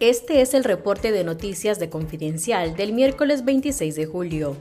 [0.00, 4.56] Este es el reporte de noticias de Confidencial del miércoles 26 de julio.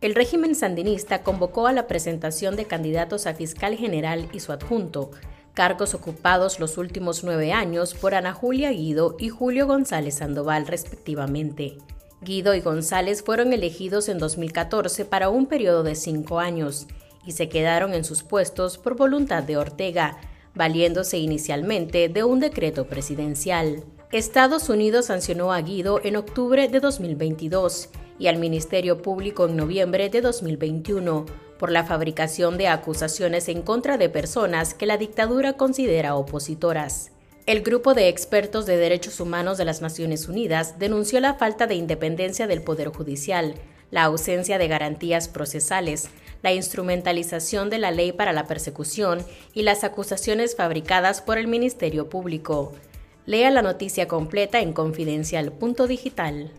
[0.00, 5.10] El régimen sandinista convocó a la presentación de candidatos a fiscal general y su adjunto,
[5.52, 11.76] cargos ocupados los últimos nueve años por Ana Julia Guido y Julio González Sandoval respectivamente.
[12.22, 16.86] Guido y González fueron elegidos en 2014 para un periodo de cinco años
[17.26, 20.16] y se quedaron en sus puestos por voluntad de Ortega,
[20.54, 23.84] valiéndose inicialmente de un decreto presidencial.
[24.10, 30.08] Estados Unidos sancionó a Guido en octubre de 2022 y al Ministerio Público en noviembre
[30.08, 31.26] de 2021
[31.58, 37.10] por la fabricación de acusaciones en contra de personas que la dictadura considera opositoras.
[37.44, 41.74] El grupo de expertos de derechos humanos de las Naciones Unidas denunció la falta de
[41.74, 43.56] independencia del Poder Judicial,
[43.90, 46.08] la ausencia de garantías procesales,
[46.42, 49.22] la instrumentalización de la ley para la persecución
[49.52, 52.72] y las acusaciones fabricadas por el Ministerio Público.
[53.28, 56.50] Lea la noticia completa en confidencial.digital.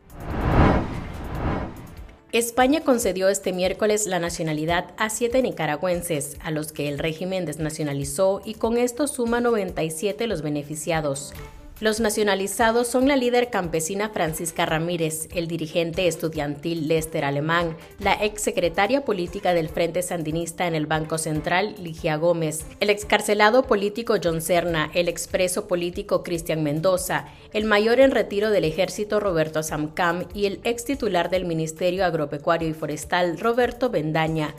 [2.32, 8.44] España concedió este miércoles la nacionalidad a siete nicaragüenses, a los que el régimen desnacionalizó
[8.46, 11.34] y con esto suma 97 los beneficiados.
[11.82, 19.06] Los nacionalizados son la líder campesina Francisca Ramírez, el dirigente estudiantil Lester Alemán, la exsecretaria
[19.06, 24.92] política del Frente Sandinista en el Banco Central Ligia Gómez, el excarcelado político John Serna,
[24.94, 30.60] el expreso político Cristian Mendoza, el mayor en retiro del ejército Roberto Samcam y el
[30.66, 34.54] ex titular del Ministerio Agropecuario y Forestal Roberto Bendaña.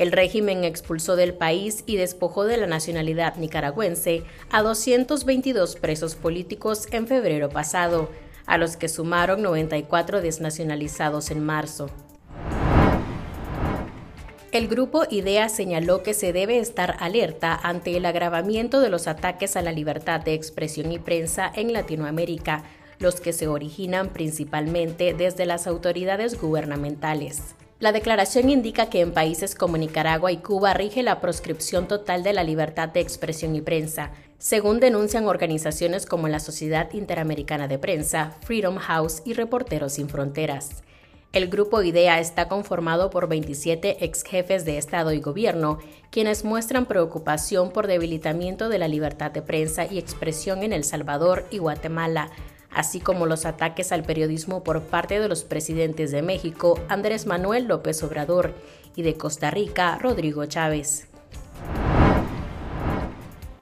[0.00, 6.88] El régimen expulsó del país y despojó de la nacionalidad nicaragüense a 222 presos políticos
[6.90, 8.08] en febrero pasado,
[8.46, 11.90] a los que sumaron 94 desnacionalizados en marzo.
[14.52, 19.54] El grupo IDEA señaló que se debe estar alerta ante el agravamiento de los ataques
[19.54, 22.64] a la libertad de expresión y prensa en Latinoamérica,
[23.00, 27.54] los que se originan principalmente desde las autoridades gubernamentales.
[27.80, 32.34] La declaración indica que en países como Nicaragua y Cuba rige la proscripción total de
[32.34, 38.36] la libertad de expresión y prensa, según denuncian organizaciones como la Sociedad Interamericana de Prensa,
[38.42, 40.82] Freedom House y Reporteros Sin Fronteras.
[41.32, 45.78] El grupo IDEA está conformado por 27 ex jefes de Estado y Gobierno,
[46.10, 51.46] quienes muestran preocupación por debilitamiento de la libertad de prensa y expresión en El Salvador
[51.50, 52.30] y Guatemala,
[52.72, 57.66] así como los ataques al periodismo por parte de los presidentes de México, Andrés Manuel
[57.66, 58.54] López Obrador,
[58.96, 61.06] y de Costa Rica, Rodrigo Chávez.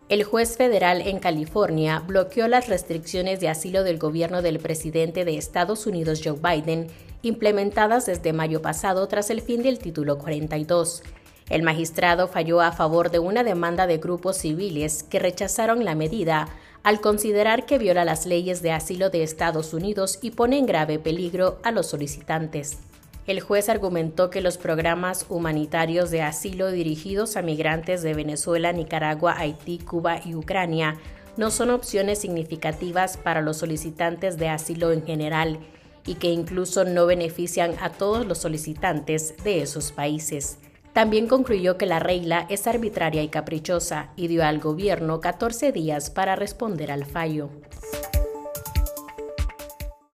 [0.08, 5.36] El juez federal en California bloqueó las restricciones de asilo del gobierno del presidente de
[5.36, 6.86] Estados Unidos Joe Biden,
[7.20, 11.02] implementadas desde mayo pasado tras el fin del título 42.
[11.50, 16.48] El magistrado falló a favor de una demanda de grupos civiles que rechazaron la medida
[16.82, 20.98] al considerar que viola las leyes de asilo de Estados Unidos y pone en grave
[20.98, 22.78] peligro a los solicitantes.
[23.26, 29.34] El juez argumentó que los programas humanitarios de asilo dirigidos a migrantes de Venezuela, Nicaragua,
[29.36, 30.96] Haití, Cuba y Ucrania
[31.36, 35.58] no son opciones significativas para los solicitantes de asilo en general
[36.06, 40.58] y que incluso no benefician a todos los solicitantes de esos países.
[40.98, 46.10] También concluyó que la regla es arbitraria y caprichosa y dio al gobierno 14 días
[46.10, 47.50] para responder al fallo.